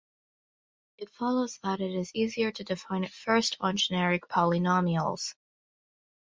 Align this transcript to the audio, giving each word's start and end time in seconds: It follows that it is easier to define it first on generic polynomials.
It 0.97 1.11
follows 1.11 1.59
that 1.63 1.79
it 1.79 1.91
is 1.93 2.15
easier 2.15 2.51
to 2.53 2.63
define 2.63 3.03
it 3.03 3.11
first 3.13 3.55
on 3.61 3.77
generic 3.77 4.27
polynomials. 4.27 5.35